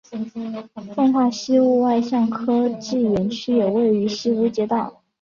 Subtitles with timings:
[0.95, 5.03] 奉化西坞外向科技园区也位于西坞街道。